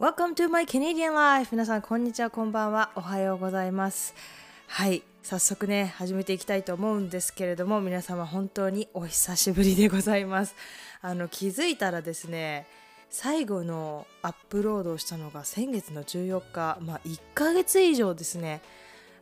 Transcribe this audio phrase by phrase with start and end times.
[0.00, 1.50] Welcome to my Canadian life!
[1.52, 2.90] 皆さん、こんにちは、こんばんは。
[2.94, 4.14] おはようございます。
[4.66, 10.54] はい、早速ね、始めていきたいと思うんですけれども、皆様、本当にお久しぶりでございます。
[11.02, 12.66] あの、気づいたらですね、
[13.10, 18.62] 最後のアップロードをしたのが先月の14日、まあ、1ヶ月以上ですね、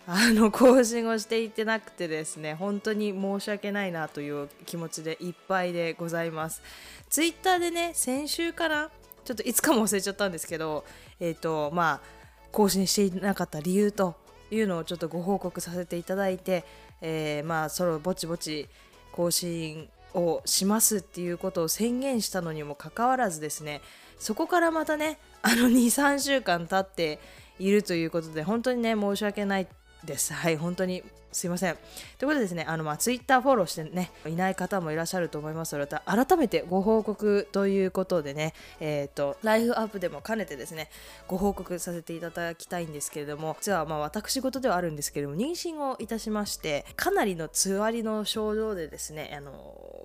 [0.06, 6.62] あの 更新をしていってなくてですね本当に申し訳ないなという気持ちでいっぱいでございます
[7.10, 8.90] ツイッターでね先週から
[9.28, 10.86] ちょっといつかも忘れちゃったんですけど
[11.20, 12.18] えっ、とまあ
[12.50, 14.16] 更新していなかった理由と
[14.50, 16.64] いうのをちょっとご報告させていただいて、
[17.02, 18.68] えーまあそろぼちぼち
[19.12, 23.82] 更新をしますっていうことを宣言したのにもかかわらずですね
[24.18, 27.20] そこからまたねあの23週間経って
[27.58, 29.68] いるということで本当にね申し訳ない
[30.04, 30.32] です。
[30.32, 31.02] はい、本当に
[31.32, 31.76] すいません。
[32.18, 40.88] ということでですね、あのまあツイッターフォローしてね、いない方もいらっしゃると思いますので、改めてご報告ということでね、えっ、と、ライフアップでも兼ねてですね、
[41.26, 49.52] ご報告させていただきたいんですけれども、実はまあ私事ではあるんですけれども、妊娠をいたしまして、かなりのつわりの症状でですね、あの、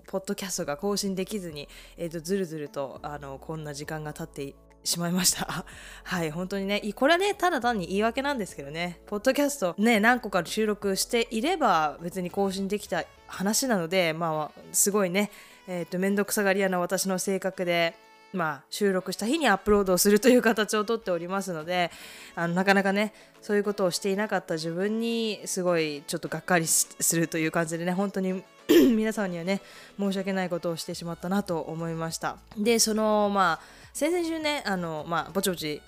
[0.07, 5.65] ポッドキャストが更新できずに、えっ、と、ずるずると、あの、こんな時間が経ってしまいました。
[6.03, 15.31] はい、本当にね、これはね、ただ単に言い訳なんですけどね、ポッドキャストね、何個か収録していれば別に更新できた話なので、まあ、すごいね、
[15.67, 17.95] えっ、と、めんどくさがり屋な私の性格で、
[18.33, 21.91] まあ、収録した日にアップロードをするという形をとっておりますので
[22.35, 28.43] あのなかなかねそういうことをしていなかった自分にすごいちょっとがっかりするという感じでね本当に
[28.95, 29.61] 皆さんにはね
[29.99, 35.81] 申し訳ないことをしてしまったなと思いましたでそのまあ先々週ねあのまあぼちぼち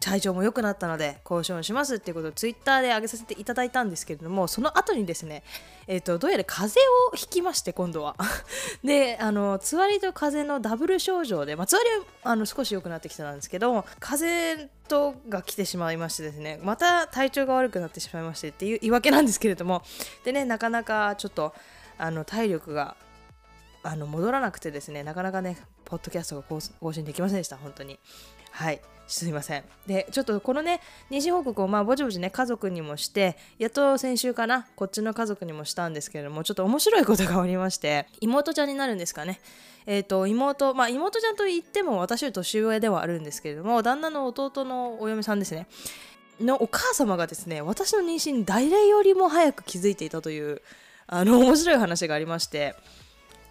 [0.00, 5.42] 体調も良くなったので交渉しますっていうことをツイッターで上げさせていただいたんですけれどもその後にですね、
[5.86, 8.16] えーと、どうやら風邪をひきまして今度は。
[8.84, 19.82] であのつわりと風邪のダブル症状で、まあ、つわりはあの少し良くなってきたんですけど風邪とが来てしまいましてですねまた体調が悪くなってしまいましてっていう言い訳なんですけれども
[20.24, 21.54] でねなかなかちょっと
[21.98, 22.96] あの体力が
[23.82, 25.56] あの戻らなくてですねなかなかね
[25.88, 27.56] ポッドキャストが更新できませんでした。
[27.56, 27.98] 本当に。
[28.50, 28.80] はい。
[29.06, 29.64] すいません。
[29.86, 39.40] でちょっとこのね妊娠報告をまあぼちぼちね家族にもしてやっと先週かなこっちの家族にもしたんですけれどもちょっと面白いことがありまして妹ちゃんになるんですかね。
[39.86, 45.66] えっ、ー、と妹まあ妹ちゃんと言っても私より年上ではあるんですけれども旦那の弟のお嫁さんですね。
[46.38, 50.60] のお母様がですね私の妊娠誰よりも早く気づいていたという
[51.06, 52.76] あの面白い話がありまして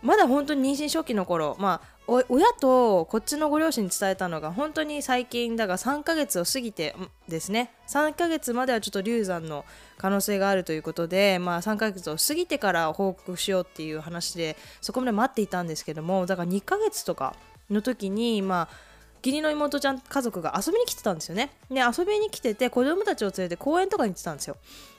[0.02, 6.96] まだ本当に妊娠初期の頃まあ親とこっちのご両親に伝えたのが本当に最近だが3ヶ月を過ぎて
[7.28, 7.72] ですね。
[7.88, 9.66] 3ヶ月まではちょっと流産の
[9.98, 17.36] 可能性があるということで、まあ、3ヶ月を過ぎてから報告しようっていう話でそこまで待っていたんですけどもだから2ヶ月とか
[17.70, 18.87] の時にまあ
[19.28, 21.50] 義理の妹ちゃん家族が遊びに来てたんですよね。
[21.70, 24.56] で遊びに来てて子供たちを連れて公園とかに行ってたんですよ。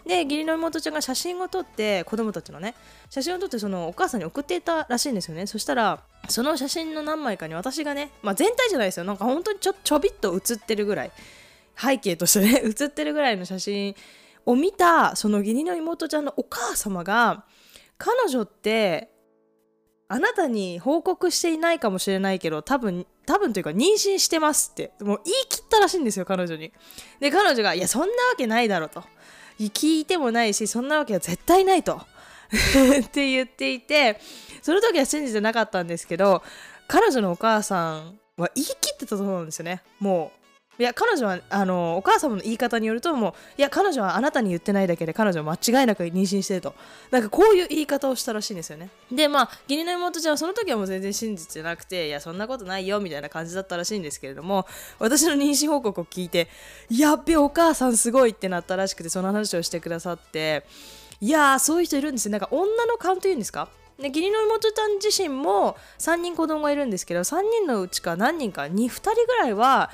[0.06, 2.74] で義理の妹ちゃんが写真を撮って子供たちのね
[3.08, 5.46] 写真を撮ってそのお母さんに送っていたらしいんですよね。
[5.46, 11.10] そしたらその写真の何枚かに私がね、まあ、全体じゃないですよなんか本当にちょちょびっと写ってるぐらい
[11.74, 13.96] 背景としてね 写ってるぐらいの写真
[14.44, 17.46] を見たその義理の妹ちゃんのお母様が
[17.96, 19.10] 彼女って
[20.08, 26.72] あなたに報告していないかもしれないけど多分多分というか妊娠してますってもう言い切ったらしいんですよ彼女に。
[27.20, 29.04] で彼女がいやそんなわけないだろと。
[29.58, 32.00] 聞いてもないしそんなわけは絶対ないと。
[33.04, 34.18] って言っていて
[34.62, 36.42] その時は信じてなかったんですけど
[36.86, 39.82] 彼女のお母さんは言い切ってたと思うんですよね。
[39.98, 40.37] もう
[40.78, 46.72] いや彼女はあのお母様の言い方によるともういや彼女はあなたに言ってないだけで彼女は間違いなく妊娠してると。
[47.10, 48.88] なんかこういう言い方をしたらしいんですよね。
[49.10, 54.66] でまあ義理の妹ちゃんはその時はもう全然信じてなくていやそんなことないよみたいな感じだったらしいんですけれども
[55.00, 56.48] 私の妊娠報告を聞いて
[56.90, 60.64] やっべお母さんすごいってなったらしくてその話をしてくださって
[61.20, 62.32] いやーそういう人いるんですよ。
[62.32, 63.68] なんか女の勘というんですか？
[63.98, 69.90] で義理の妹ちゃん自身も3人子供がいるんですけど3人のうちか何人か 2, 2人ぐらいは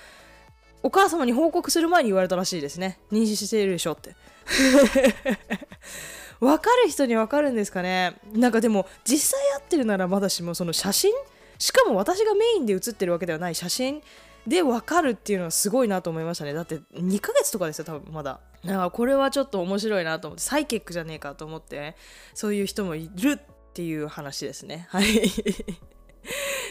[0.84, 3.00] お母様に報告する前に言われたらしいですね。
[3.10, 4.14] 妊娠しているでしょって。
[6.40, 8.16] 分かる人に分かるんですかね。
[8.34, 11.10] なんかでも実際会ってるならまだしもその写真？
[11.58, 14.02] しかも私がメインで写ってるわけではない写真？
[14.46, 16.52] で分かるっていうのはすごいなと思いましたね。
[16.52, 18.40] だって2ヶ月とかですよ多分まだ。
[18.62, 20.42] だからこれはちょっと面白いなと思って。
[20.42, 21.96] サイケックじゃねえかと思って、
[22.34, 24.86] そういう人もいるっていう話ですね。
[24.90, 25.32] はい。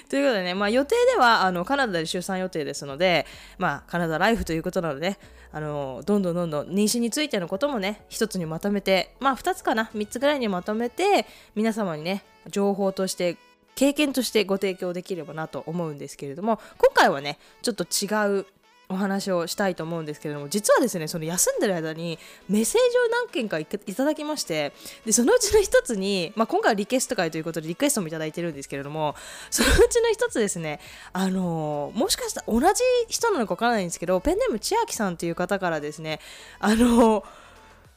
[0.10, 3.26] ということでね、まあ、予定ではあのカナダで出産予定ですので、
[3.58, 5.18] まあ、カナダライフということなので、ね、
[5.52, 13.38] あのどんどんどんどん妊娠についてのこともね一つにまとめてまあ2つかな3つぐらいにまとめて皆様にね情報として
[13.76, 18.46] 経験としてご提供できればなと思うんですけれども今回はねちょっと違う
[18.90, 22.20] お話をしたいと思うんですけれども実はですねその休んでる間に
[22.50, 24.74] メッセージを何件かいただきまして
[25.06, 29.16] でそのうちの一つに、まあ、今回はリクエスト会ということでリクエストもいただいてるんですけれども
[29.50, 30.80] そのうちの一つですね
[31.14, 36.20] あの、もしかしたら同じ人なのかわからないんですけどペンネーム千秋さんという方からですね
[36.60, 37.24] あの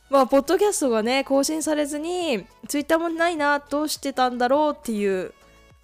[0.08, 5.34] まあ、ポッドキャストがね、更新されずに、ツイッターもないな、どうしてたんだろうっていう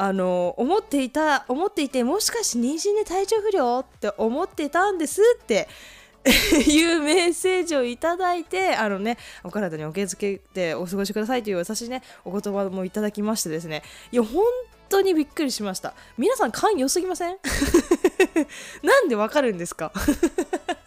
[0.04, 5.68] あの思っていた思っていてもしかして妊娠で体調不良って思ってたんですって
[6.68, 13.84] いうメッセージをいただいてあのねお体にお気をつけてお過ごしくださいという優しいねお言葉もいただきましてですね。
[14.10, 14.42] いや本
[14.88, 15.94] 当にびっくりしました。
[16.18, 17.38] 皆さん勘良すぎません？
[18.82, 19.92] なんでわかるんですか？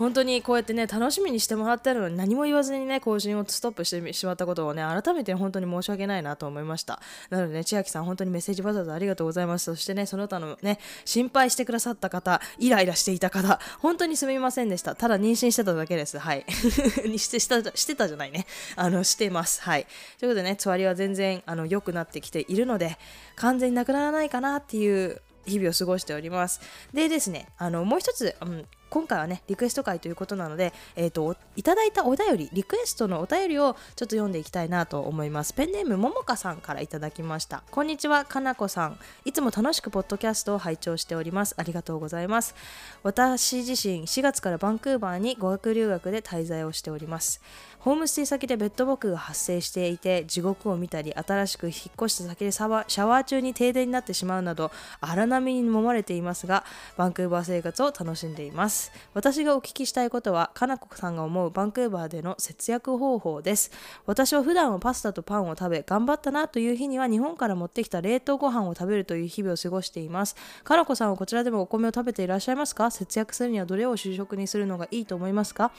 [0.00, 7.02] 本当にこうやってね楽しみにしてもらってるのに何も言わずにね更新をストップしてしまったことをね改めて本当に申し訳ないなと思いました。
[7.28, 9.66] なのでね千秋さん本当にメッセージわざわざありがとうございます。
[9.66, 14.94] そしてねその他のね心配してくださった方イライラしていた方本当にすみませんでした。
[14.94, 16.18] ただ妊娠してただけです。
[16.18, 16.46] はい。
[16.48, 18.46] してしたしてたじゃないね。
[18.76, 19.60] あのしてます。
[19.60, 19.86] はい。
[20.18, 22.96] ということでねつわりは全然あの良くなってきているので
[23.36, 26.62] 完全になくならないかなっていう日々を過ごしております。
[26.94, 35.52] でですね、あのもう一つ、うん、今回はねリクエスト会ということなので、えーと、いただいたお便りリクエストのお便りをちょっと読んでいきたいなと思います。
[35.54, 37.62] ペンネームももかさんからいただきました。
[37.70, 38.98] こんにちはかなこさん。
[39.24, 41.54] いつも楽しくポッドキャストを拝聴しております。
[41.56, 42.54] ありがとうございます。
[43.02, 47.40] 私自身4月からバンクーバーに語学留学で滞在をしております。
[47.80, 54.70] ホームステイ先でベッドボックが発生していて地獄を見たり新しく引っ越した先でシャワー中に停電になってしまうなど
[55.00, 56.64] 荒波に揉まれていますが
[56.98, 58.79] バンクーバー生活を楽しんでいます。
[59.14, 63.70] 私がお聞きしたいことはかなこさんが思うバンクーバーでの節約方法です。
[64.06, 70.36] 私は普段はパスタとパンを食べ頑張ったなという日には日本から持ってきた冷凍ご飯を食べるという日々を過ごしています。
[70.64, 72.90] かなこさんはこちらでもお米を食べていらっしゃいますか？
[72.90, 75.72] 節約するにはどれを主食にするのがいいと思いますか？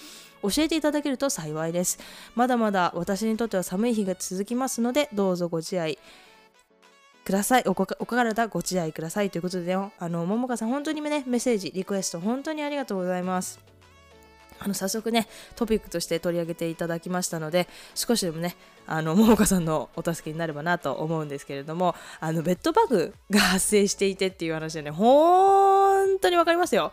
[0.44, 2.00] 教えていただけると幸いです。
[2.36, 5.98] まだまだ私にとっては寒い日が続きますので、どうぞご自愛。
[7.24, 7.72] くださいお。
[7.72, 7.76] お
[8.06, 13.72] 体ご自愛くださいということで、あの、ももかさん、本当にね、メッセージ、リクエスト、本当にありがとうございます。
[14.64, 26.92] あの早速ねトピックとして取り上げていただきましたので少しでもねあの桃花さんのお助けになればなと思うんですけれどもあのベッドバグが発生していてっていう話でね本当に分かりますよ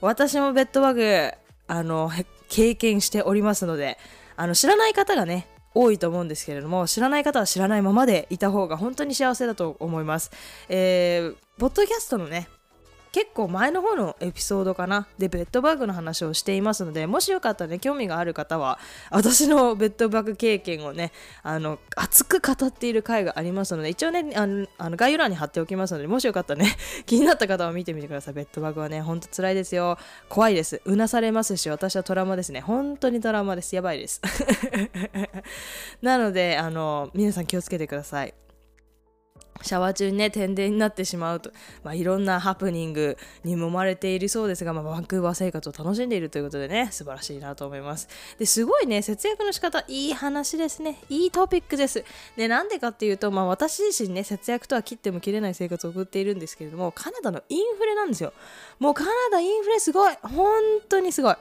[0.00, 1.30] 私もベッドバグ
[1.68, 2.10] あの
[2.48, 3.96] 経験しておりますので
[4.36, 10.30] あの知らない方がね多いと思うんですけれども知らない方は知らないままでいた方が本当に幸せだと思います。
[10.68, 12.48] えー、ポッドキャストのね
[13.14, 15.06] 結構前の方のエピソードかな。
[15.18, 21.12] でベッドバッグの話をしていますのでもしよかったらね興味がある方は私のベッドバッグ経験をね
[21.44, 26.76] あの熱く語っている回がありますので一応ねあのあの概要欄に貼っておきますのでもしよかったらね
[27.06, 28.34] 気になった方は見てみてください。
[28.34, 29.96] ベッドバッグはねほんと辛いですよ。
[30.28, 30.82] 怖いです。
[30.84, 32.62] うなされますし私はトラウマですね。
[32.62, 33.76] 本当にトラウマです。
[33.76, 34.20] やばいです。
[36.02, 38.34] なのであの皆さん気をつけてください。
[39.62, 41.50] シャワー中にね停電になってしまうと、
[41.82, 48.08] まあ、いろんなハプニングに揉まれているそうですが、まあ、バンクーバー生活を楽しんでいるということでね素晴らしいなと思います。
[48.38, 50.98] ですごいね節約の仕方いい話ですね。
[51.08, 52.04] いいトピックです。
[52.36, 58.32] でなんでかっていうと、まあ、私自身ね節約とは切っても切れない生活を送っているんですけれどもカナダのインフレなんですよ。
[58.78, 60.14] もうカナダインフレすごい。
[60.22, 61.36] 本当にすごい。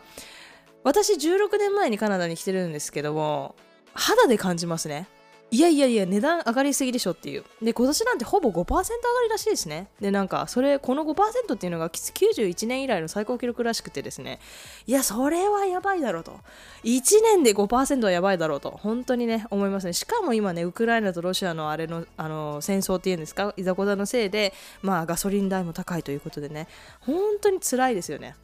[0.83, 3.55] 私16年前にカナダに来てるんですけども
[3.93, 5.07] 肌で感じますね。
[5.53, 7.43] いやいやいや値段上がりすぎでしょっていう。
[7.61, 8.83] で今年なんてほぼ5%上が
[9.23, 9.87] りらしいですね。
[10.01, 14.39] でなんかそれこの5%っていうのが91年以来の最高記録らしくてですね。
[14.87, 16.39] いやそれはやばいだろうと。
[16.83, 18.71] 1年で5%はやばいだろうと。
[18.71, 19.93] 本当にね思いますね。
[19.93, 23.53] しかも今ねウクライナとロシアのあれのあの戦争っていうんですか？
[23.55, 26.67] いざこざのせいでまあガソリン代も高いということでね。
[27.01, 28.35] 本当に辛いですよね。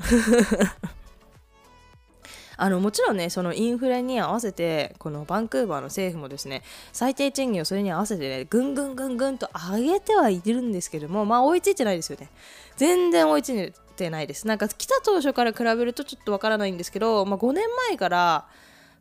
[2.62, 6.62] あのもちろんねそのインフレに合わせてこのバンクーバーの政府もですね
[6.92, 12.30] 最低賃金をそれに合わせてねぐんぐんぐんぐんと上げてはいるんですけどもまあ追いついてないですよね。
[12.76, 14.46] 全然追いついてないです。
[14.46, 18.46] なんか来た当初から比べるとちょっとわからないんですけど、まあ、5年前から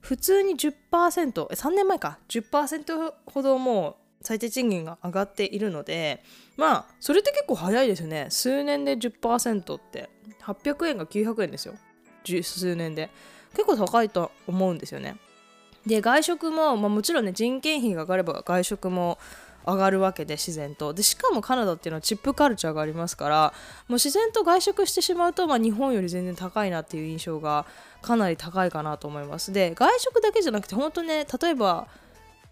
[0.00, 2.18] 普通に 10%3 年前か。
[2.28, 6.22] 10%ほどもう最低賃金が上がっているので
[6.56, 8.28] まあそれって結構早いですよね。
[8.30, 10.10] 数年で10%って。
[10.44, 11.74] 800円が900円ですよ。
[12.24, 13.10] 数年で。
[13.52, 15.16] 結構高いと思うんですよね。
[15.86, 19.18] で外食も、まあ、もちろんね人件費が上がれば外食も
[19.66, 20.94] 上がるわけで自然と。
[20.94, 23.52] でしかもカナダっていうのはチップカルチャーがありますから
[23.88, 27.66] もう自然と外食してしまうと、まあ、日本より全然高いなっていう印象が
[28.00, 29.52] かなり高いかなと思います。
[29.52, 31.88] で外食だけじゃなくて本当ね例えば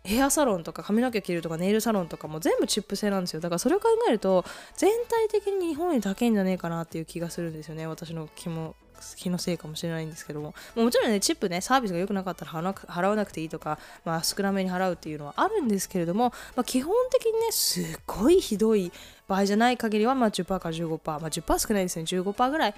[0.05, 3.41] ヘアサロンとか髪の毛切るとかネイルサロンとかも全部チップ製なんですよ。
[3.41, 4.45] だからそれを考えると
[4.76, 8.76] 全体的に日本より高いんじゃねえかなっていう気がするんですよね私の気も。
[9.17, 10.55] 気のせいかもしれないんですけども。
[10.75, 18.93] もちろんねチップねサービスが良くなかったら払わなくていいとか、まあ、少なめに払うっていうのはあるんですけれども、まあ、基本的にねすっごいひどい
[19.29, 22.05] 場合じゃない限りは、まあ、10%から15%、まあ、10%少ないですね。
[22.05, 22.75] 15%ぐらい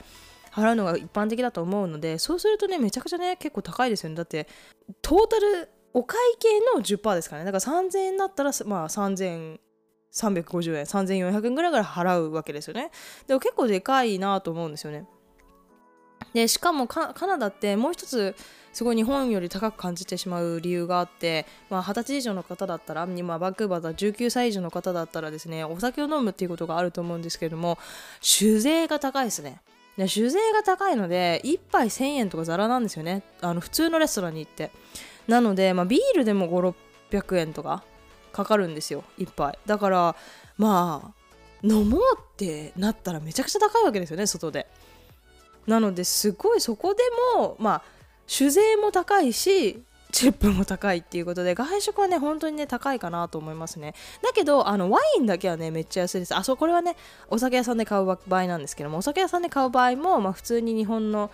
[0.53, 4.17] 払うのが一般的だと思うのでそうするとねめちゃくちゃね結構高いですよね。
[4.17, 4.47] だって
[5.03, 7.51] トータルお会計の10%ですからね。
[7.51, 9.59] だから3000円だったらまあ3350
[10.77, 12.91] 円3400円ぐらいから払うわけですよね。
[13.27, 15.07] でも結構でかいなと思うんですよね。
[16.39, 18.37] でしかもカナダってもう一つ
[18.73, 27.77] すごい日本より高く感じてしまう理由があって、まあ、20歳以上の方だったら、ま、バンクーバーだ19歳以上の方だったらですねお酒を飲むっていうことがあると思うんですけれども
[28.21, 29.61] 酒税が高いですね。
[29.97, 33.25] で酒税が高いので1杯1000円とかザラなんですよね。
[33.41, 34.71] あの普通のレストランに行って。
[35.27, 36.49] なので、まあ、ビールでも
[37.11, 37.83] 5600円とか
[38.33, 39.59] かかるんですよ1杯。
[39.67, 40.15] だから
[40.57, 41.19] まあ
[41.65, 44.69] 飲もうってなったらめちゃくちゃ高いわけですよね外で。
[45.69, 47.03] なのですごいそこで
[47.37, 47.83] もまあ
[48.27, 53.95] 酒税も高いしチップも高いっていうことで外食はね本当にね高いかなと思いますね。
[54.23, 56.35] だけどあのワインだけはねめっちゃ安いです。
[56.35, 56.97] あそうこれはね
[57.29, 61.31] お酒屋さんで買う場合なんですけどもお酒屋さんで買う場合も、まあ、普通に日本の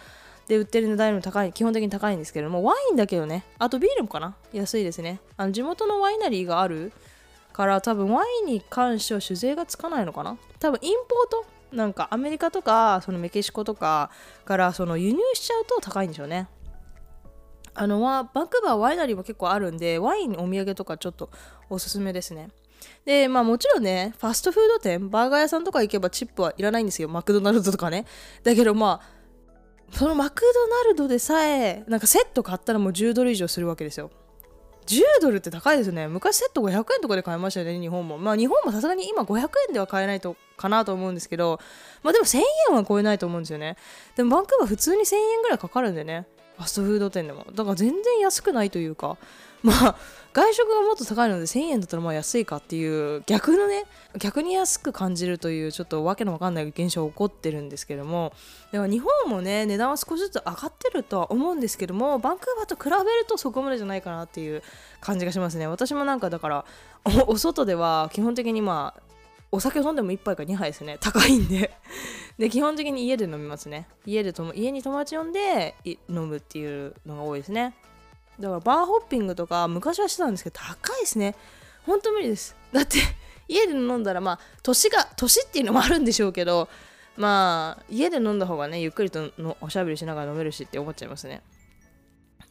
[0.49, 4.35] で売ってる値段も高い基本的に高いんですけどもワインだけどねあとビールもかな？
[4.53, 5.21] 安いですね。
[5.37, 6.93] あの地元のワイナリーがある
[7.53, 10.37] から多分ワインに関しては酒税がつかないのかな？
[10.59, 11.47] 多分インポート？
[11.75, 14.11] なんかアメリカとかそのメキシコとか
[14.45, 16.49] からその輸入しちゃうと高いんでしょうね。
[17.77, 21.31] あのはバンクバーワイナリーも結構あるんでワインお土産とかちょっと
[21.69, 22.49] おすすめですね。
[23.05, 27.09] でまあもちろんねファストフード店バーガー屋さんとか行けばチップはいらないんですよ。
[27.09, 28.07] マクドナルドとかね。
[28.45, 29.15] だけどまあ
[29.93, 34.11] そのマクドナルドでさえなんかセット買ったらもう10ドル以上するわけですよ。
[34.87, 36.09] 10ドルって高いですね。
[36.09, 38.19] 昔セット500円とかで買いましたよね日本も。
[38.19, 41.59] まあ日本もさすがに今500円では買えないとかなと思うんですけど
[42.03, 42.39] まあでも1000
[42.71, 43.77] 円は超えないと思うんですよね。
[44.17, 46.27] でもバンクーバー普通に1000円ぐらいかかるんでね。
[46.57, 47.47] ファストフード店でも。
[47.53, 49.17] だから全然安くないというか。
[49.65, 49.97] まあ
[50.35, 53.85] 外食がもっと高いので1000円だったらまあ安いかっていう逆のね
[54.19, 58.35] 逆に安く感じるというちょっとわけのわかんない現象が起こってるんですけども
[58.73, 64.63] だから日本もね値段は少しずつ上がってるとは思うんですけどもバンクーバーと比べるとそこまでじゃないかなっていう
[65.01, 65.67] 感じがしますね。
[65.67, 66.65] 私もなんかだから
[67.27, 69.03] お外では基本的にまあ
[69.51, 70.99] お酒を飲んでも1杯か2杯ですね。
[71.01, 71.71] 高いんで。
[72.39, 73.87] で基本的に家で飲みますね。
[74.05, 75.77] 家でと家に友達呼んで
[76.09, 77.75] 飲むっていうのが多いですね。
[78.39, 81.35] だからバーホッピングとか昔はしてたんですけど高いですね。
[81.87, 82.57] ほんと無理です。
[82.73, 82.99] だって
[83.49, 86.69] 家で飲んだらまあ年が年っていうのもあるんでしょうけど
[87.17, 91.43] まあ家で飲んだ方がねゆっくりとのおしゃべりしながら飲めるしって思っちゃいますね。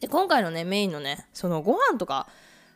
[0.00, 2.28] で今回のねメインのねそのご飯とか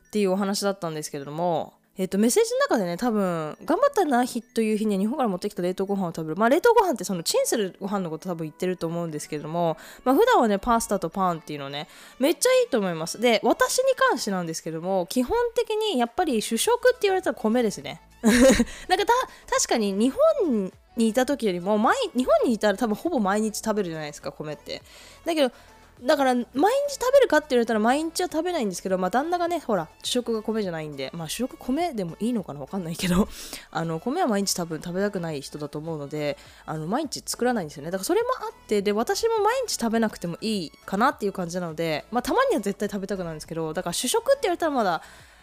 [0.07, 6.37] っていうお話だったんですけれどもえっと、メッセージの中でね、多分、頑張ったな日という日に日本から持ってきた冷凍ご飯を食べる。
[6.37, 11.89] まあ、冷凍ご飯ってそのチンするご飯のこと多分言ってると思うんですけれども、まあ、普段はね、パスタとパンっていうのね、
[12.21, 13.21] めっちゃいいと思います。
[13.21, 18.01] で、私に関してなんですけども、基本的にやっぱり主食って言われたら米ですね。
[18.23, 19.13] なんかた、
[19.51, 20.15] 確かに日
[20.45, 21.77] 本にいた時よりも、
[22.15, 24.83] 日本にいたら多分ほぼ毎日食べるじゃないですか、米って。
[25.25, 25.53] だけど、
[26.03, 26.47] だから毎日
[26.95, 33.29] 食べるかって言われたら毎日は食べないんですけど、まあ、旦那がねほら主食が米じゃないんでまあ主食米でもいいのかなわかんないけど
[33.73, 37.91] あの米は毎日多分食べたくない人だと思うのであの毎日作らないんですよね。
[37.91, 45.03] だからそれもあってで私も毎日食べなくてもいいかなっていう感じなので、まあ、たまには絶対食べたくなるんですけどだから主食って言われたらまだ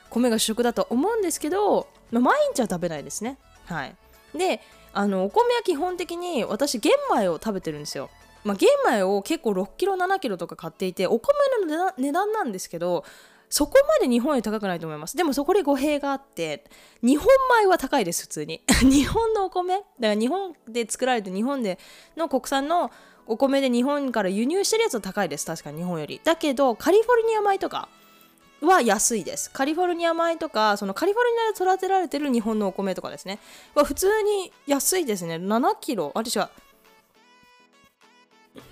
[0.09, 3.37] 米が主食だと思うんですけど、まあ、毎日は食べないですね。
[3.65, 3.95] はい。
[4.37, 4.61] で
[4.93, 8.09] あのお米は基本的に私玄米を食べてるんですよ。
[8.45, 11.33] まあ、玄米を結構6キロ7キロとか買っていてお米
[11.67, 13.03] の値段なんですけど
[13.49, 15.15] そこまで日本より高くないと思います。
[15.15, 16.63] でもそこで語弊があって
[17.01, 17.27] 日本
[17.61, 18.61] 米は高いです普通に。
[18.81, 21.79] 日本のお米だから日本で作られて日本で
[22.17, 22.91] の国産の
[23.27, 25.45] お米で日本から輸入してるやつは高いです。
[25.45, 26.19] 確かに日本より。
[26.23, 27.87] だけどカリフォルニア米とか
[28.61, 29.49] は安いです。
[29.51, 33.39] カリフォルニア米とかそのカリフォルニアで育てられてる日本のお米とかですね。
[33.73, 35.35] は普通に安いですね。
[35.35, 36.49] 7キロあれ違う。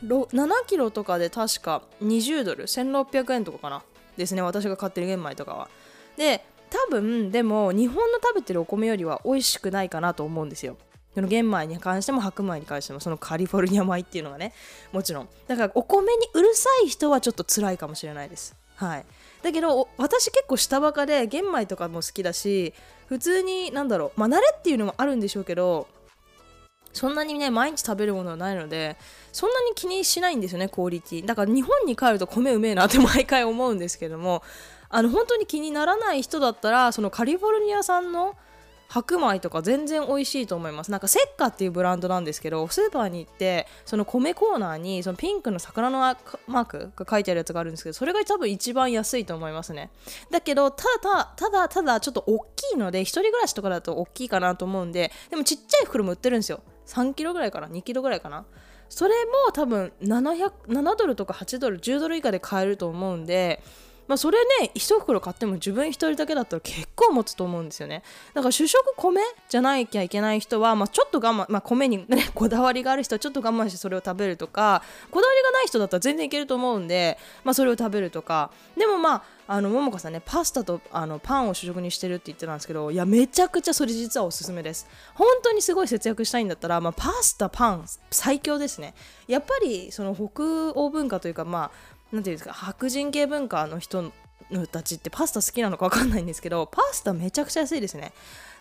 [0.04, 3.84] 7キロとかで確か20ドル1600円とかかな。
[4.18, 5.70] ですね私が買ってる玄米とかは。
[6.18, 10.78] で多分でも日本の食べてるお米よりは美味しくないかなと思うんですよ。
[11.14, 14.54] その玄米に関しても白米に関してもそのカリフォルニア米っていうのがね
[14.92, 15.30] もちろん。
[15.48, 18.56] だからお米にうるさい人はちょっと辛いかもしれないです。
[18.76, 19.06] はい。
[19.44, 22.74] だけど私結構下バカで玄米とかも好きだし
[23.08, 25.88] 普通になんだろうまあ慣れっていうのもあるんでしょうけど
[26.94, 28.96] そんなにね毎日食べるものはないので
[29.32, 31.26] そんなに気にしないんですよねクオリティ。
[31.26, 34.44] だから日本に帰ると米うめえなって毎回思うんですけども
[34.90, 38.38] あの本当に気にならない人だったらそのカリフォルニア産の
[38.90, 40.92] 白米とか全然美味しいと思います。
[40.92, 45.98] なんかセッカっていうブランドなんですけどスーパーに行ってその米コーナーにそのピンクの魚の
[46.46, 49.90] マークが書いてあるやつがあるんですけどそれが多分一番安いと思いますね。
[50.30, 56.62] だけどただただただちょっと大きいので一人暮らしとかだと大きいかなと思うんででもちっちゃい袋も売ってるんですよ。
[56.86, 58.46] 3キロぐらいかな？2キロぐらいかな？
[58.90, 63.64] それも多分700 7ドルとか8ドル10ドル以下で買えると思うんで
[64.08, 68.04] まあ、それね1袋買っても自分1人だけだったら結構持つと思うんですよね。
[68.34, 78.52] だから主食米じゃなきゃいけない人は、まあ、ちょっと我慢、まあ、米にね こだわりがある人はちょっと我慢してそれを食べるとかこだわりがない人だったら全然いけると思うんで、まあ、それを食べるとか。
[78.78, 84.88] でもまああの桃香さんねパスタとあのパンを主食にしてるって言ってたんですけどいやめちゃくちゃそれ実はおすすめです。
[85.16, 88.94] 本当にすごい節約したいんだったら、まあ、パスタパン最強ですね。
[89.28, 91.72] やっぱりその北欧文化というかまあ
[92.14, 94.12] なんていうんですか白人系文化の人
[94.72, 98.14] たちってパスタ好きなのか分かんないんですけどパスタめちゃくちゃ安いですね。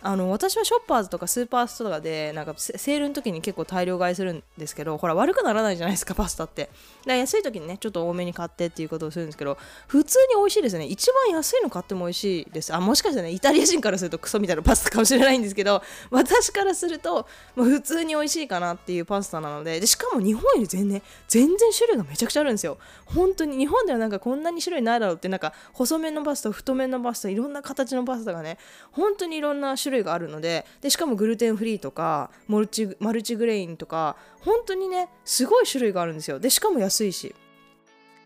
[0.04, 6.62] あの私はショッパーズとかスーパーストアでなんかセールの時に結構大量買いするんですけどほら悪くならないじゃないですかパスタって。
[6.62, 6.72] だか
[7.06, 9.56] ら安い時にねちょっと多めに買ってっていうことをするんですけど
[9.86, 10.86] 普通に美味しいですね。
[10.86, 12.74] 一番安いの買っても美味しいです。
[12.74, 22.78] あもしかしたらねイタリア人からするとクソみたいなパスタかもしれないんですけど 私からすると、まあ、普通に美味しいかなっていうパスタなのででしかも日本より全然全然種類がめちゃくちゃあるんですよ。
[23.06, 28.58] 本当に日本ではなんかこんなに種類ないだろうってなんか細麺のパスタ太麺のパスタいろんな形のパスタがね
[28.90, 36.40] 本当にいろんな種類種類があるのででしかもグルテンフリーとかモルチマルチグレインとか本当にねすごい種類があるんですよ。
[36.40, 37.34] でしかも安いし。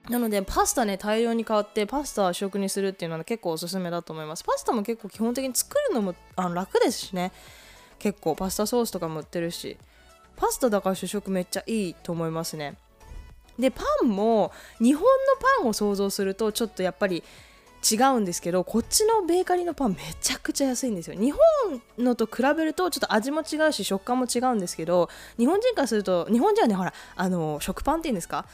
[0.09, 4.45] なのでパスタね大量に買ってパスタ主食にするっていうのは結構おすすめだと思います。
[4.45, 7.33] パスタも結構基本的に作るのもあの楽ですしね。
[7.99, 9.77] 結構パスタソースとかも売ってるし。
[10.37, 12.77] パスタだから主食めっちゃいいと思いますね。
[13.59, 15.09] でパンも日本の
[15.61, 17.25] パンを想像するとちょっとやっぱり
[17.95, 21.19] 違うんですけどこっちのベーカリーのパンめちゃくちゃ安いんですよ。
[21.19, 28.47] 日本のと比べるとちょっと味も違うし食感も違うんですけど日本人からすると日本人はねほらあの食パンっていうんですか？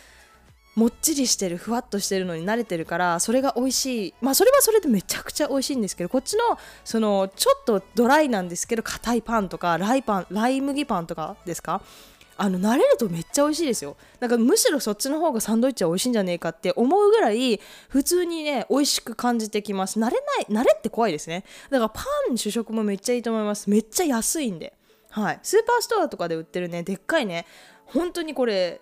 [0.74, 4.14] もっちりしてるふわっとしてるのに慣れてるからそれが美味しい。
[4.22, 11.82] まあそれはそれでめちゃくちゃ美味しいんですけどこっちのそのちょっとドライなんですけど硬いパンとかライパンライ麦パンとかですか？
[12.42, 13.96] あの慣れるとめっちゃ美味しいですよ。
[14.18, 20.00] なんかむしろそっちの方がサンドイッチは美味しいんじゃねえかって思うぐらい普通にね美味しく感じてきます。
[20.00, 20.16] 慣れ
[20.50, 21.44] ない慣れって怖いですね。
[21.70, 22.02] だからパ
[22.32, 23.70] ン主食もめっちゃいいと思います。
[23.70, 24.72] めっちゃ安いんで。
[25.10, 25.38] はい。
[25.44, 27.46] スーパーストアとかで売ってるねでっかいね。
[27.86, 28.80] 本当にこれ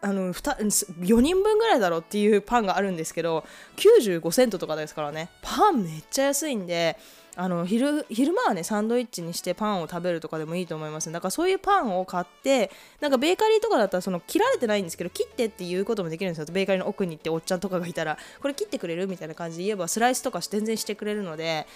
[0.00, 3.44] あの4人分ぐらいだろっていうパンがあるんですけど
[3.76, 5.28] 95セントとかですからね。
[5.42, 6.96] パンめっちゃ安いんで
[7.34, 11.10] あの昼昼間はねサンドイッチにしてパンを食べるとかでもいいと思います。
[11.10, 16.52] だからそういうパンを買ってなんかベーカリーとかだったらその切られてないんですけど切ってっていうこともできるんですよ。
[16.52, 18.18] ベーカリーの奥に行っておっちゃんとかがいたら。
[18.40, 21.66] これ切ってくれるみたいな感じで言えばスライスとか全然してくれるので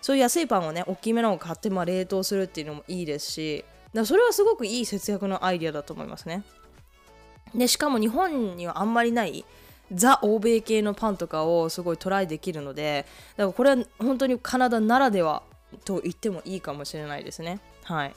[0.00, 6.44] そういう安いパンをね大きめのを買ってまあ冷凍するっていうのもいいですしだそれはすごくいい節約のアイデアだと思いますね。
[7.54, 9.44] でしかも日本にはあんまりない
[9.92, 13.06] ザ欧米系のパンとかをすごいトライできるので
[13.36, 15.42] だからこれは本当にカナダならでは
[15.84, 17.60] と言ってもいいかもしれないですね。
[17.84, 18.14] はい。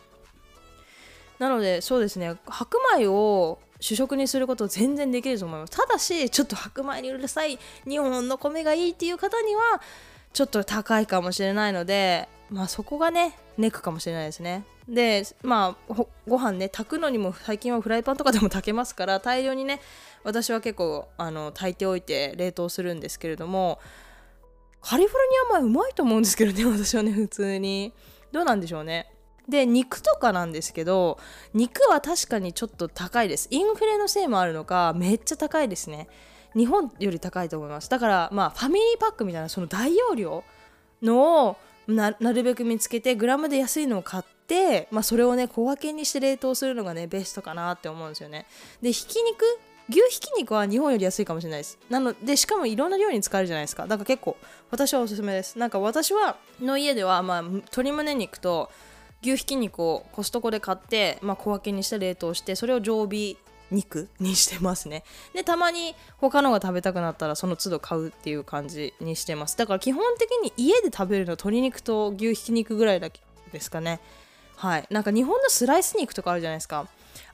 [1.39, 2.35] なのでそうですね。
[2.47, 5.71] 白米を主食にすること全然できると思います。
[5.71, 9.61] ただしちょっと白米にうるさい日本の米がいいっていう方には
[10.33, 14.63] ちょっと高いかもしれないのでまあそこがねネックかもしれないですね。
[14.89, 15.95] でまあ
[16.27, 19.79] ご飯ね炊くのにも最近はフライパンとかでも炊けますから大量にね
[20.23, 23.79] 私は結構あの炊いておいて冷凍するんですけれども
[24.81, 25.23] カリフォル
[25.53, 27.93] ニア米うまいと思うんですけどね 私はね普通に。
[28.31, 29.11] どうなんでしょうね。
[29.47, 31.17] で肉とかなんですけど
[31.55, 33.47] 肉は確かにちょっと高いです。
[33.49, 36.07] インフレのせいもあるのかめっちゃ高いですね。
[36.55, 37.89] 日本より高いと思います。
[37.89, 40.43] だからまあファミリーパックみたいなその大容量
[41.01, 44.38] のをなるべく見つけてグラムで安いのを買って、
[44.91, 48.45] まあ、それをね小分けにして冷凍するのがねベストかなって思うんですよね。
[48.81, 49.45] でひき肉？
[49.89, 51.79] 牛ひき肉は日本より安いかもしれないです。
[51.89, 53.87] なのでしかもいろんな料理に使えるじゃないですか。
[53.87, 54.37] だから結構
[54.69, 55.57] 私はおすすめです。
[55.57, 58.69] なんか私はの家では、まあ、鶏胸肉と
[59.23, 63.35] 牛ひき肉をコストコで買って、まあ、小分けにして冷凍してそれを常備
[63.71, 65.03] 肉にしてますね。
[65.33, 69.57] でたまに他のが食べたくなったらその都度買うっていう感じにしてます。
[69.57, 73.99] だから基本的に家で食べるの鶏肉と牛ひき肉ぐらいだけですかね。
[74.59, 74.87] はい。
[74.89, 76.85] なんか日本のスライス肉とかあるじゃないですか。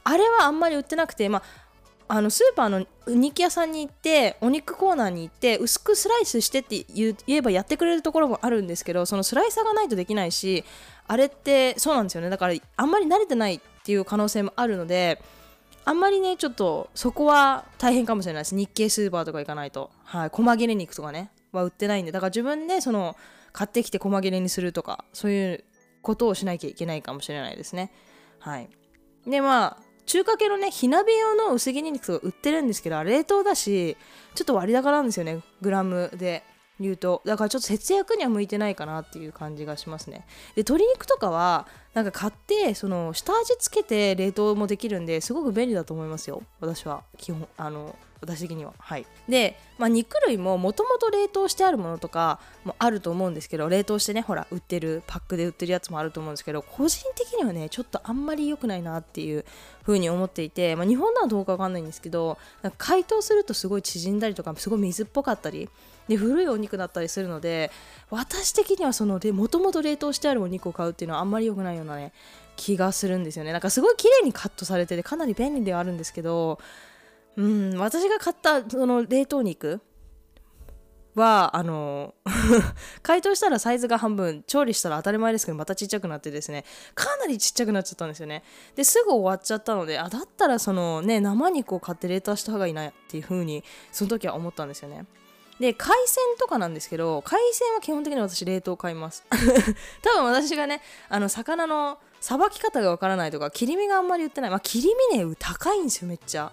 [0.04, 1.44] あれはあんまり売ってなくてまあ
[2.08, 10.64] あのスーパーの肉屋さんに行ってお肉コーナーに行って薄くスライスしてって言えばやってくれるところもあるんですけどそのスライサーがないとできないし
[11.08, 12.30] あれってそうなんですよね。
[12.30, 15.20] だからあんまり慣れてないっていう可能性もあるので
[15.84, 18.56] あんまりねちょっとそこは大変かもしれないです。
[18.56, 19.90] 日系スーパーとか行かないと。
[20.04, 20.30] はい。
[20.32, 22.12] 細切れ肉とかねは売ってないんで。
[22.12, 23.16] だから自分でその
[23.52, 25.64] 買ってきて細切れにするとかそういう
[26.06, 27.92] ことをしなきゃいけないかもしれないですね。
[28.40, 28.70] はい。
[29.28, 33.98] でまあ中華系のね火鍋用の薄切り肉とか売ってるんですけど冷凍だし
[34.36, 36.44] ちょっと割高なんですよねグラムで
[36.80, 37.22] 言うと。
[37.26, 40.28] だからちょっと節約には向いてないかなっていう感じがしますね。
[40.56, 46.44] で鶏肉とかはなんか買ってその下味つけて冷凍もできるんですごく便利だと思いますよ。
[46.60, 48.74] 私は基本あの私的には。
[48.78, 49.06] はい。
[49.28, 59.44] で、まあ、肉類ももともと冷凍してあるものとかもあると思うんですけど冷凍してねほら売ってるパックで売ってるやつもあると思うんですけど個人的にはねちょっとあんまり良くないなっていう
[59.84, 62.38] 風に思っていて、まあ、日本のはどうかわかんないんですけど
[62.78, 65.70] 解凍するとすごい縮んだりとかすごい水っぽかったり
[66.08, 67.72] で古いお肉だったりするので
[68.10, 72.14] 私的にはそのもともと冷凍してあるお肉を買うっていうのはあんまり良くないようなね
[72.56, 73.52] 気がするんですよね。
[73.52, 76.60] なんかすごい綺麗にカットされててかなり便利ではあるんですけど
[77.38, 79.82] うん私が買ったその冷凍肉
[81.16, 82.14] はあの
[83.02, 88.44] 解凍したらサイズが半分調理したら当たり前ですけどまたちっちゃくなってですねかなりちっちゃくなっちゃったんですよね。
[88.76, 95.06] ですぐ終わっちゃったのであだったらそのね生肉を買って冷凍した方がいいなっていう風にその時は思ったんですよね。
[95.60, 99.24] で海鮮とかなんですけど海鮮は基本的に私冷凍買います。
[100.04, 104.50] 多分私がねあの魚のさばき方がわからないとか切り身があんまり売ってない。
[104.50, 106.52] まあ切り身ね高いんですよめっちゃ。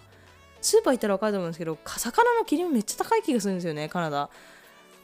[0.62, 4.30] スーパー行ったら分かると思うんですけど魚の切り身めっちゃ高い気がするんですよねカナダ。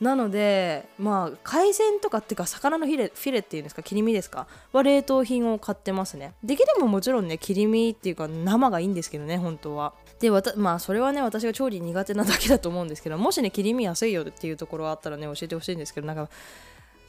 [0.00, 6.34] なのでまあ海鮮とかっていうか魚のフィレフィレっていうんですか切り身ですかは冷凍品を買ってますね。
[6.44, 9.94] できればもちろんね切り身っていうか生がいいんですけどね本当は。
[10.20, 16.28] でまあそれはね私が調理苦手なだけだと思うんですけどもしね切り身安いよっていうところあったらね教えてほしいんですけどなんか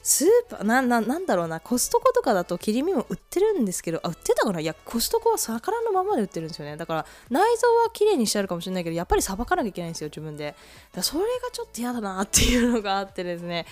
[0.01, 4.59] スーパーなななんだろうなコストコとかだと切り身も売ってるんですけどあ売ってたかな？
[4.59, 6.77] いやコストコは魚のままで売ってるんですよね。
[6.77, 10.55] だから内臓は綺麗にしてあるかもしれないけどやっぱりさばかなきゃいけないんですよ自分で。
[10.93, 13.65] だそれがちょっと嫌だなっていうのがあってですね。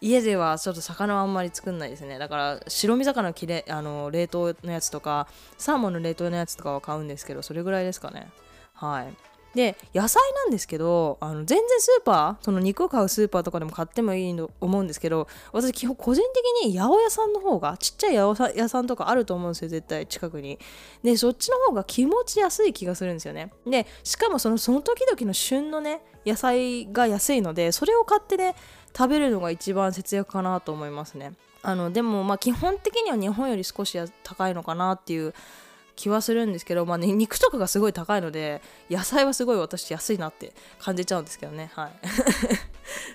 [0.00, 2.18] 家ではちょっと魚はあんまり作んないですね。
[2.18, 5.26] だから白身魚きれあの冷凍のやつとか
[5.58, 8.28] サーモンの冷凍のやつとかは買うんですけどそれぐらいですかね。
[8.74, 9.14] はい。
[9.56, 16.22] で野菜なんですけどあの全然スーパーその肉を買うスーパーとかでも買ってもいいと思うんですけど私基本個人
[16.62, 20.58] 的に八百屋さんの方がちっちゃい八百屋さんとかあると思うんですよ絶対近くに。
[21.02, 23.50] でそっちの方が気持ち安い気がするんですよね。
[23.66, 28.54] でしかもそのその時々の旬のね野菜が安いのでそれを買ってね
[28.96, 31.32] 食べるのが一番節約かなと思いますね。
[31.62, 35.34] あのでもまあ基本的には日本より少し高いのかなっていう
[35.96, 41.70] 気はするんですけど、まあね、肉とかがすごい高いので野菜はすごい私安いなって感じちゃうんですけどね。
[41.74, 41.90] はい。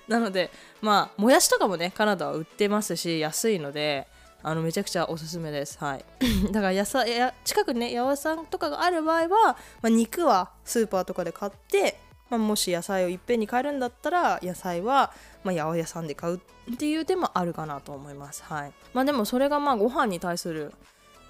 [0.12, 4.08] なのでまあもやしとかもねカナダは売ってますし安いので
[4.44, 5.78] あのめちゃくちゃおすすめです。
[5.80, 6.06] はい。
[6.52, 12.00] だから野菜や近くにね八百屋さんとかがある場合は、まあ、肉はスーパーとかで買って
[12.32, 15.12] まあ、もし野菜をいっぺんに買えるんだったら野菜は、
[15.44, 16.42] まあ、八百屋さんで買う
[16.72, 18.42] っていう手もあるかなと思います。
[18.44, 18.72] はい。
[18.94, 20.74] まあ、でもそれがまあご飯に対する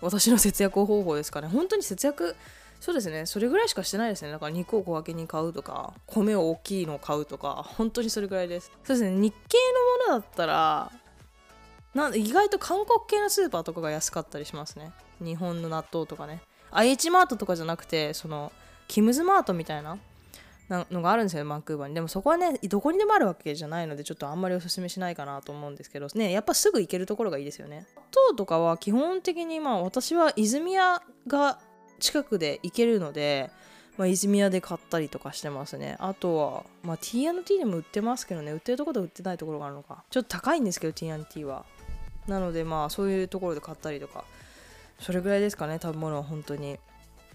[0.02, 1.48] 私の節約方法ですかね。
[1.48, 2.36] 本当に節約
[2.80, 3.28] そうですね。
[3.28, 4.32] それぐらいしかしてないですね。
[4.32, 8.72] だから肉を小分けに買うとか米を大きいのを買うとか本当にそれぐらいです。
[8.84, 9.12] そうですね。
[9.12, 9.58] 日系
[10.08, 10.92] のものだったら
[11.94, 14.92] なん意外と韓国系のスーパーとかが安かったりしますね。
[15.24, 16.42] 日本の納豆とかね。
[16.72, 18.52] IH マートとかじゃなくてその
[18.88, 20.00] キムズマートみたいな
[20.72, 21.96] なのがあるんですよバンクーバーに。
[21.96, 26.08] でもそこはねどこにでもあるわけじゃないのでちょっとあんまりおすすめしないかなと思うんですけど。
[26.16, 27.86] ねやっぱすぐ行けるところがいいですよね。
[28.12, 31.60] 塔とかは基本的にまあ私は泉屋が
[32.00, 33.52] 近くで行けるので、
[33.98, 35.98] まあ、泉屋で買ったりとかしてますね。
[36.00, 38.52] あとは、まあ、T&T でも売ってますけどね。
[38.54, 40.04] 売ってるところと売ってないところがあるのか。
[40.10, 41.66] ちょっと高いんですけど TNT は。
[42.28, 44.24] なのでまあそういうところで買ったりとか。
[45.02, 46.80] それぐらいですかね食べ物は本当に。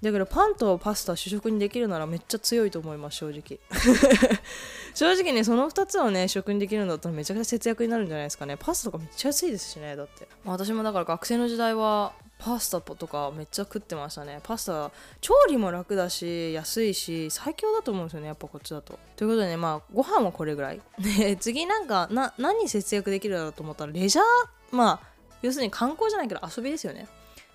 [0.02, 3.58] だけどパンとパスタ主食にできるならめっちゃ強いと思います正直。
[4.94, 8.56] 正直ねその2つをね食にできるんだったらめちゃくちゃ節約になるんじゃないですかね。
[8.58, 10.28] パスタとかめっちゃ安いですしねだって。
[10.44, 14.40] 私もだから学生の時代はパスタとかめっちゃ食ってましたね。
[14.42, 14.90] パスタ
[15.22, 18.98] 調理も楽だし安いし最強だと思うんですよねやっぱこっちだと。
[19.16, 20.80] ということでねまあご飯はこれぐらい。
[20.98, 25.08] で 次なんかな何節約できるだろうと思ったらレジャーまあ
[25.40, 27.08] 要するに観光じゃないけど遊びですよね。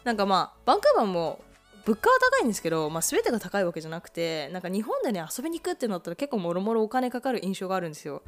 [0.04, 1.40] なんかまあバンクーバーも
[1.86, 8.24] 物価は高いんですけど、まあ、全てが高いわけじゃなくてなんか日本でね遊びに行くってなったら結構もろもろお金かかる印象があるんですよ。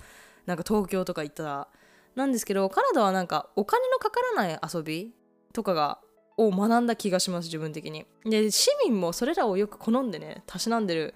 [0.46, 1.68] なんか東京とか行ったら。
[2.16, 5.14] なんですけどカナダはなんかお金のかからない遊び
[5.52, 6.00] とかが
[6.38, 8.06] を学んだ気がします自分的に。
[8.26, 11.16] で市民もそれらをよく好んでねたしなんでる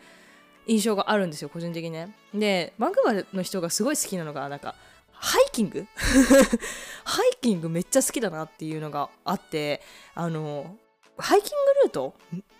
[0.67, 2.15] 印象があるんですよ個人的にね。
[2.33, 4.75] でバンクーバーの人がすごい好きなのがなんか
[5.11, 5.85] ハイキング？
[7.03, 9.81] ハイキングめっちゃ好きだなっていうのがあって
[10.13, 10.77] あの
[11.17, 11.49] ハイキン
[11.81, 12.13] グルート？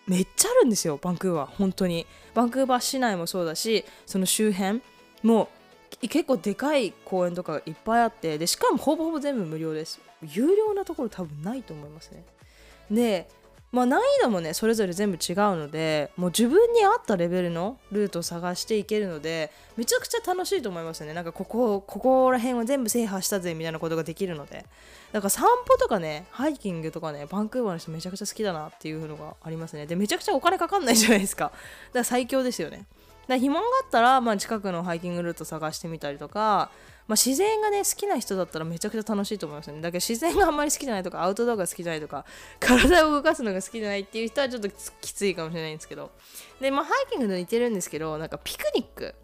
[0.07, 1.55] めっちゃあるんですよバンクーバー。
[1.57, 2.05] 本当に。
[2.33, 4.81] バンクーバー市内もそうだしその周辺
[5.23, 5.49] も
[6.01, 9.99] 結構でかい公園とかがいっぱいあってでしかもほぼほぼ全部無料です。
[10.33, 12.23] 有料なところ多分ないと思いますね。
[12.89, 13.29] で
[13.71, 21.13] まあ難易度もねそれぞれ全部違うのでもう自分に合ったレベルのルートを探していけるのでめちゃくちゃ楽しいと思いますね。
[21.13, 24.65] なんかここここら辺は全部制覇したぜみたいなことができるので。
[25.11, 29.85] だから散歩とかねハイキングとかねバンクーバーの人めちゃくちゃ好きだなっていうのがありますね。
[29.85, 31.45] でめちゃくちゃお金かかんないじゃないですか。
[31.45, 31.55] だか
[31.93, 32.77] ら最強ですよね。
[32.77, 32.87] だか
[33.27, 36.71] ら暇があったら、まあ、近くのハイキングルート探してみたりとか、
[37.07, 39.81] まあ、自然がね好きな人だったらめちゃくちゃ楽しいと思いますね。
[39.81, 42.25] だけど自然があんまり好きじゃないとかアウトドアが好きじゃないとか
[42.59, 44.69] 体を動かすのが好きじゃないっていう人はちょっと
[45.01, 46.11] きついかもしれないんですけど。
[46.59, 49.15] でまあハイキングと似てるんですけどなんかピクニック。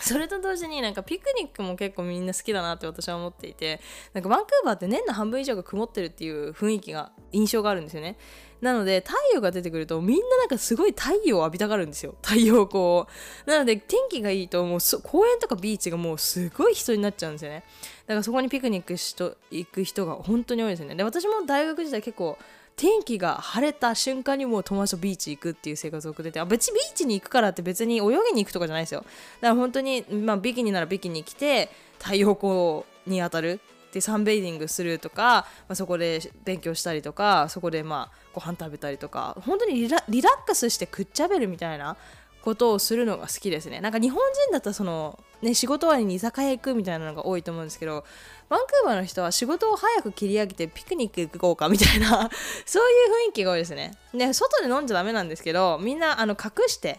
[0.00, 3.80] それと同時になんかピクニックも結構みんな好きだなって私は思っていて
[4.12, 8.16] なんかバンクーバーって年の半分以上が曇ってるっていう雰囲気が印象があるんですよね。
[8.60, 12.16] なので太陽が出てくるとみんななんかすごい太陽を浴びたがるんですよ。
[12.22, 13.04] 太陽光
[13.46, 17.64] なので天気がいいともう公園とかビーチがもうすごい人になっちゃうんですよね。
[18.06, 20.96] だからそこにピクニックしと行く人が本当に多いですよね。
[20.96, 22.36] で私も大学時代結構
[22.78, 29.00] 天気が晴れた瞬間にもう友達とビーチ行くっていう生活を送っててあ別にビーチに行くからって別に泳ぎに行くとかじゃないですよ。
[29.00, 33.60] だから本当に、まあ、ビキニならビキニ着て太陽光に当たる
[33.92, 41.96] でサンベイディングするとか、まあ、そこで勉強したりとかそこでまあご飯食べたりとか本当にリラリラックスしてくっちゃべるみたいな
[42.42, 43.80] ことをするのが好きですね。
[43.80, 48.04] なんか日本人だったらその、ね、仕事終わりに居酒屋行くみたいなのが多いと思うんですけど
[48.48, 52.28] バンクーバーの人は仕事を早く切り上げてピクニック行こうかみたいな
[52.66, 53.96] そういう雰囲気が多いですね。
[54.12, 56.98] で外で飲んじゃダメなんですけどみんなあの隠して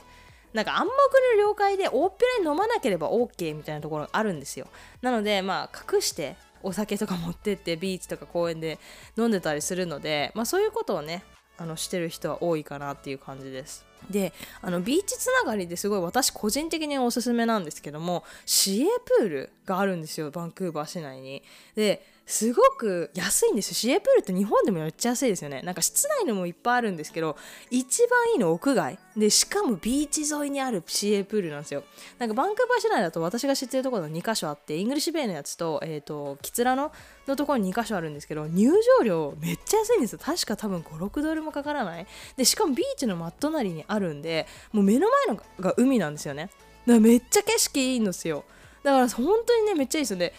[0.53, 0.91] なんか暗黙
[1.35, 4.67] の了解で大っぴらに飲まなければ OK みたいなところがあるんですよ。
[5.01, 8.79] なのでまあ隠してお酒とか持ってってビーチとか公園で
[9.17, 11.23] 飲んでたりするので、まあ、そういうことをね
[11.59, 13.85] あのしてる人は多いかなっていう感じです。
[14.09, 18.85] であのビーチつながりですごい私個人的におすすめなんですけども市営
[19.19, 21.43] プールがあるんですよバンクーバー市内に。
[21.75, 23.73] ですごく安いんですよ。
[23.73, 25.63] 市営プールって日本でもめっちゃ安いですよね。
[25.63, 27.35] なんか室内のもいっぱいあるんですけど
[27.71, 28.99] 一番いいの屋外。
[29.17, 31.83] でしかもビーチ沿いにある市営プールなんですよ。
[32.19, 36.91] なんかバンクーバー市内だと私が知ってるところが2箇所あってイングリッシュベイのやつと,、えーと、キツラノ
[37.27, 40.19] のところに2箇所あるんですけど入場料めっちゃ安いんですよ。
[40.21, 42.05] 確か多分56ドルもかからない。
[42.37, 46.51] でしかもビーチの真っ隣にあるんでもう目の前のが海なんですよね。
[46.85, 48.43] だからめっちゃ景色いいんですよ。
[48.83, 50.19] だから本当にねめっちゃいいですよ。
[50.19, 50.31] ね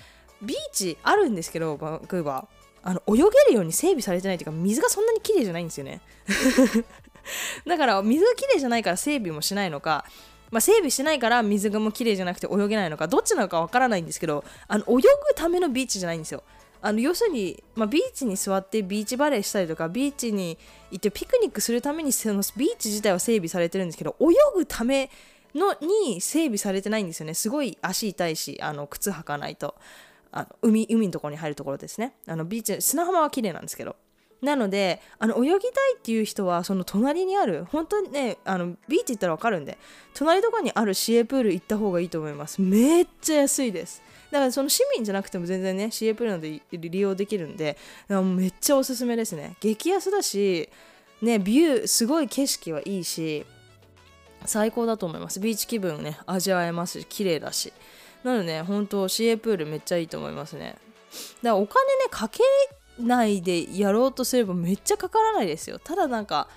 [0.43, 6.01] ビーチあるんですけどバンクーバーあの泳げるように整備されてないというか水がそんなに綺麗じゃないんですよね。
[7.67, 10.05] だから水が綺麗じゃないから整備もしないのか
[10.51, 15.03] まあ、整備しないから水がも綺麗じゃなくて泳げないのかどっちなのかわからないんですけどあの泳ぐ
[15.37, 16.43] ためのビーチじゃないんですよ。
[16.83, 20.57] あの要するに、まあ、ビーチに座ってビーチバレーしたりとかビーチに
[20.91, 25.11] 行ってピクニックするためにそのビーチ自体は整備されてるんですけど泳ぐため
[25.55, 27.35] のに整備されてないんですよね。
[27.35, 29.75] すごい足痛いしあの靴履かないと。
[30.33, 32.15] あの海海のところに入るところですね。
[32.27, 33.97] あのビーチ砂浜は綺麗なんですけど。
[34.43, 39.77] なのであの泳ぎたいっていう人はその隣にある本当にねあのビーチ行ったら分かるんで
[40.15, 42.63] 隣とかにある市営プール行った方がいいと思います。
[42.63, 44.03] めっちゃ安いです。
[44.31, 47.77] だからその市民じゃなくても全然ね市営プールなどで利用できるんで
[48.09, 49.57] めっちゃおすすめですね。
[49.61, 50.71] 激安だし
[51.21, 53.45] ねビューすごい景色はいいし
[54.47, 55.39] 最高だと思います。
[55.39, 57.75] ビーチ気分ね味わえますし綺麗だし。
[58.25, 60.71] なのでね本当 CA プールめっちゃいいと思いますね。
[60.73, 60.79] だか
[61.43, 62.43] らお金ねかけ
[62.99, 65.79] ないでやろうとすればめっちゃかからないですよ。
[65.79, 66.49] ただなんか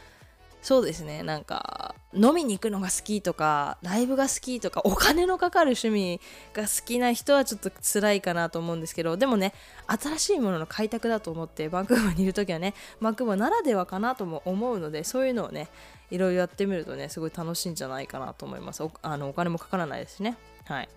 [0.64, 6.22] そうですねなんか飲みに行くのが好きとかライブが好きとかお金のかかる趣味
[6.54, 9.54] が好きな人はちょっと辛いかなと思うんですけどでもね
[9.88, 15.68] 新しいものの開拓だと思ってバンクーバーにいる時はねバンクーバーならではかなとも思うのでそういうのをね
[16.12, 18.84] いろいろやってみるとねすごい楽しいんじゃないかなと思います。
[18.84, 20.38] おあのお金もかからないですね。
[20.64, 20.90] はい。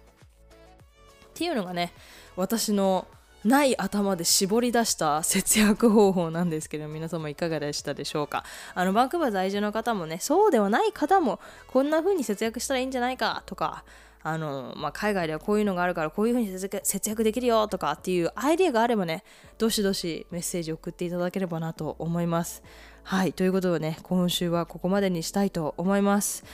[1.36, 1.92] っていうのがね
[2.34, 3.06] 私の
[3.44, 8.42] ない頭で絞り出した節約方法なんですけど皆様いかがでしたでしょうか。
[8.74, 13.84] あのバンクーバー在住の方もねそうではない方もこんな風に節約したらいいんじゃないかとか
[14.22, 19.22] あの、まあ、海外ではこういうのがあるからこういう風に節約できるよとかっていうアイデアがあればね
[19.58, 22.62] どしどしメッセージ送っていただければなと思います。
[23.02, 26.44] はいということでね今週はここまでにしたいと思います。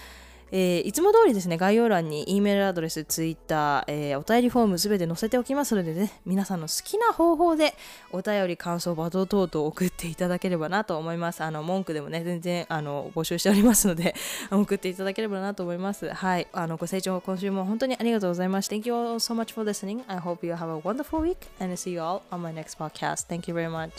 [0.54, 7.74] えー、いつも通りですね、概要欄に E メールアドレス、Twitter、えー、お便りフォームすべて載せておきますのでね、皆さんの好きな方法で
[8.12, 11.42] お便り、感想、バト等々送っていただければなと思います。
[11.42, 14.14] あの、文句でもね、全然あの募集しておりますので
[14.52, 16.10] 送っていただければなと思います。
[16.10, 16.46] はい。
[16.52, 18.76] あの、ご清聴今週も本当にありがとうございました。
[18.76, 20.02] Thank you all so much for listening.
[20.06, 23.26] I hope you have a wonderful week and see you all on my next podcast.
[23.26, 23.92] Thank you very much.